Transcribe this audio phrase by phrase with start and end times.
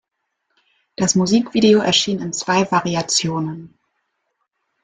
[0.95, 3.77] Das Musikvideo erschien in zwei Variationen.